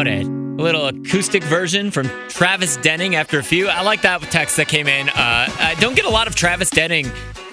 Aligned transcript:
about 0.00 0.12
it. 0.12 0.26
A 0.26 0.62
little 0.62 0.86
acoustic 0.86 1.42
version 1.44 1.90
from 1.90 2.08
Travis 2.28 2.76
Denning 2.76 3.16
after 3.16 3.38
a 3.38 3.42
few. 3.42 3.68
I 3.68 3.82
like 3.82 4.02
that 4.02 4.20
text 4.22 4.56
that 4.56 4.68
came 4.68 4.86
in. 4.86 5.08
Uh, 5.08 5.12
I 5.14 5.76
don't 5.80 5.96
get 5.96 6.04
a 6.04 6.10
lot 6.10 6.28
of 6.28 6.36
Travis 6.36 6.70
Denning 6.70 7.10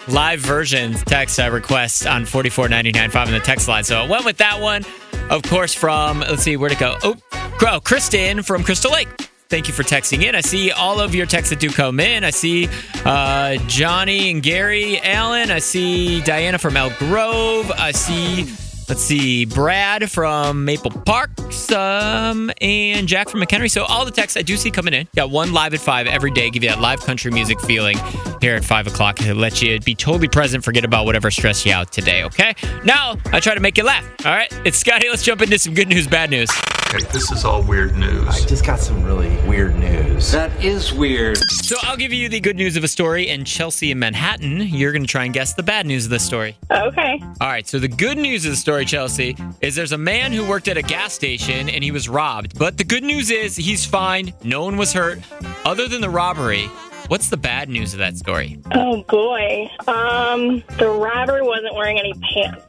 live 0.07 0.41
versions 0.41 1.03
text 1.05 1.39
uh, 1.39 1.49
requests 1.49 2.05
on 2.05 2.25
44995 2.25 3.27
in 3.29 3.33
the 3.33 3.39
text 3.39 3.67
line. 3.67 3.83
So 3.83 3.99
I 3.99 4.07
went 4.07 4.25
with 4.25 4.37
that 4.37 4.61
one. 4.61 4.83
Of 5.31 5.41
course, 5.43 5.73
from, 5.73 6.19
let's 6.19 6.43
see, 6.43 6.55
where'd 6.55 6.71
it 6.71 6.79
go? 6.79 6.97
Oh, 7.01 7.15
oh, 7.61 7.79
Kristen 7.83 8.43
from 8.43 8.63
Crystal 8.63 8.91
Lake. 8.91 9.07
Thank 9.49 9.67
you 9.67 9.73
for 9.73 9.83
texting 9.83 10.23
in. 10.23 10.35
I 10.35 10.41
see 10.41 10.71
all 10.71 10.99
of 10.99 11.15
your 11.15 11.25
texts 11.25 11.49
that 11.49 11.59
do 11.59 11.69
come 11.69 11.99
in. 11.99 12.23
I 12.23 12.29
see 12.29 12.69
uh, 13.05 13.55
Johnny 13.67 14.29
and 14.29 14.43
Gary 14.43 14.99
Allen. 14.99 15.49
I 15.49 15.59
see 15.59 16.21
Diana 16.21 16.59
from 16.59 16.77
Elk 16.77 16.95
Grove. 16.97 17.71
I 17.71 17.91
see 17.91 18.43
Let's 18.87 19.01
see, 19.01 19.45
Brad 19.45 20.11
from 20.11 20.63
Maple 20.63 20.91
Park, 20.91 21.31
um, 21.71 22.51
and 22.61 23.07
Jack 23.07 23.29
from 23.29 23.41
McHenry. 23.41 23.69
So 23.71 23.83
all 23.83 24.05
the 24.05 24.11
texts 24.11 24.37
I 24.37 24.43
do 24.43 24.55
see 24.57 24.69
coming 24.69 24.93
in. 24.93 25.07
Got 25.15 25.31
one 25.31 25.53
live 25.53 25.73
at 25.73 25.79
five 25.79 26.05
every 26.05 26.31
day. 26.31 26.51
Give 26.51 26.63
you 26.63 26.69
that 26.69 26.79
live 26.79 26.99
country 27.01 27.31
music 27.31 27.59
feeling 27.61 27.97
here 28.41 28.55
at 28.55 28.63
five 28.63 28.85
o'clock 28.85 29.15
to 29.17 29.33
let 29.33 29.61
you 29.61 29.79
be 29.79 29.95
totally 29.95 30.27
present. 30.27 30.63
Forget 30.63 30.85
about 30.85 31.05
whatever 31.05 31.31
stressed 31.31 31.65
you 31.65 31.73
out 31.73 31.91
today. 31.91 32.23
Okay. 32.25 32.53
Now 32.83 33.17
I 33.31 33.39
try 33.39 33.55
to 33.55 33.59
make 33.59 33.77
you 33.77 33.83
laugh. 33.83 34.05
All 34.23 34.31
right. 34.31 34.51
It's 34.65 34.77
Scotty. 34.77 35.09
Let's 35.09 35.23
jump 35.23 35.41
into 35.41 35.57
some 35.57 35.73
good 35.73 35.87
news, 35.87 36.07
bad 36.07 36.29
news. 36.29 36.49
Okay, 36.87 37.03
this 37.11 37.31
is 37.31 37.43
all 37.43 37.61
weird 37.63 37.95
news. 37.97 38.27
I 38.27 38.45
just 38.45 38.63
got 38.65 38.79
some 38.79 39.03
really 39.03 39.35
weird 39.47 39.75
news. 39.75 40.31
That 40.31 40.51
is 40.63 40.93
weird. 40.93 41.37
So 41.63 41.75
I'll 41.81 41.97
give 41.97 42.13
you 42.13 42.29
the 42.29 42.39
good 42.39 42.55
news 42.55 42.77
of 42.77 42.83
a 42.83 42.87
story, 42.87 43.27
and 43.29 43.45
Chelsea 43.45 43.91
in 43.91 43.99
Manhattan, 43.99 44.61
you're 44.61 44.91
going 44.91 45.01
to 45.01 45.07
try 45.07 45.25
and 45.25 45.33
guess 45.33 45.53
the 45.53 45.63
bad 45.63 45.87
news 45.87 46.05
of 46.05 46.11
the 46.11 46.19
story. 46.19 46.55
Okay. 46.71 47.19
All 47.41 47.47
right. 47.47 47.67
So 47.67 47.79
the 47.79 47.87
good 47.87 48.17
news 48.17 48.45
of 48.45 48.51
the 48.51 48.57
story, 48.57 48.85
Chelsea, 48.85 49.35
is 49.61 49.75
there's 49.75 49.93
a 49.93 49.97
man 49.97 50.31
who 50.31 50.47
worked 50.47 50.67
at 50.67 50.77
a 50.77 50.83
gas 50.83 51.13
station 51.13 51.69
and 51.69 51.83
he 51.83 51.91
was 51.91 52.07
robbed. 52.07 52.57
But 52.57 52.77
the 52.77 52.83
good 52.83 53.03
news 53.03 53.31
is 53.31 53.55
he's 53.55 53.83
fine. 53.83 54.31
No 54.43 54.63
one 54.63 54.77
was 54.77 54.93
hurt, 54.93 55.19
other 55.65 55.87
than 55.87 56.01
the 56.01 56.09
robbery. 56.09 56.69
What's 57.07 57.29
the 57.29 57.37
bad 57.37 57.69
news 57.69 57.93
of 57.93 57.99
that 57.99 58.17
story? 58.17 58.59
Oh 58.73 59.03
boy. 59.03 59.69
Um, 59.87 60.63
the 60.77 60.89
robber 60.89 61.43
wasn't 61.43 61.75
wearing 61.75 61.99
any 61.99 62.13
pants. 62.33 62.65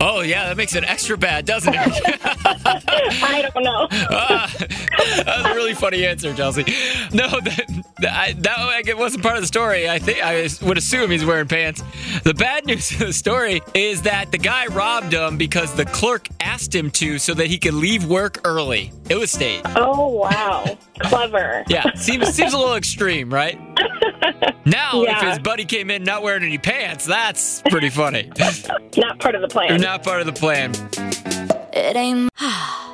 Oh 0.00 0.20
yeah, 0.22 0.48
that 0.48 0.56
makes 0.56 0.74
it 0.74 0.84
extra 0.84 1.18
bad, 1.18 1.44
doesn't 1.44 1.74
it? 1.74 1.80
I 2.06 3.48
don't 3.52 3.64
know. 3.64 3.88
Ah, 4.10 4.52
that 5.16 5.42
was 5.42 5.46
a 5.46 5.54
really 5.54 5.74
funny 5.74 6.06
answer, 6.06 6.34
Chelsea. 6.34 6.64
No, 7.12 7.28
that, 7.28 7.84
that, 7.98 8.42
that 8.42 8.58
like, 8.66 8.98
wasn't 8.98 9.22
part 9.22 9.36
of 9.36 9.42
the 9.42 9.46
story. 9.46 9.88
I 9.88 9.98
think 9.98 10.22
I 10.22 10.48
would 10.62 10.78
assume 10.78 11.10
he's 11.10 11.24
wearing 11.24 11.48
pants. 11.48 11.82
The 12.24 12.34
bad 12.34 12.66
news 12.66 12.90
of 12.92 12.98
the 12.98 13.12
story 13.12 13.62
is 13.74 14.02
that 14.02 14.32
the 14.32 14.38
guy 14.38 14.66
robbed 14.66 15.12
him 15.12 15.36
because 15.36 15.74
the 15.74 15.84
clerk 15.84 16.28
asked 16.40 16.74
him 16.74 16.90
to, 16.92 17.18
so 17.18 17.34
that 17.34 17.46
he 17.46 17.58
could 17.58 17.74
leave 17.74 18.04
work 18.06 18.40
early. 18.44 18.92
It 19.08 19.16
was 19.16 19.30
staged. 19.30 19.66
Oh 19.76 20.08
wow. 20.08 20.78
Clever. 21.00 21.64
Yeah, 21.68 21.92
seems 21.94 22.28
seems 22.28 22.52
a 22.52 22.58
little 22.58 22.76
extreme, 22.76 23.32
right? 23.32 23.60
Now, 24.66 25.02
if 25.02 25.20
his 25.20 25.38
buddy 25.40 25.66
came 25.66 25.90
in 25.90 26.04
not 26.04 26.22
wearing 26.22 26.42
any 26.42 26.56
pants, 26.56 27.04
that's 27.04 27.60
pretty 27.68 27.90
funny. 27.90 28.32
Not 28.96 29.20
part 29.20 29.34
of 29.34 29.42
the 29.42 29.48
plan. 29.48 29.78
not 29.78 30.02
part 30.02 30.20
of 30.20 30.26
the 30.26 30.32
plan. 30.32 30.72
It 31.74 31.96
ain't. 31.96 32.30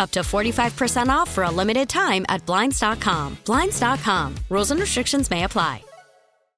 Up 0.00 0.10
to 0.12 0.20
45% 0.20 1.08
off 1.10 1.30
for 1.30 1.44
a 1.44 1.50
limited 1.50 1.88
time 1.88 2.24
at 2.30 2.44
Blinds.com. 2.46 3.36
Blinds.com. 3.44 4.34
Rules 4.48 4.70
and 4.70 4.80
restrictions 4.80 5.30
may 5.30 5.44
apply. 5.44 5.89